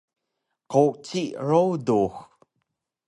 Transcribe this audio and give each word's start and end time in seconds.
Quci 0.71 1.21
rudux 1.47 2.09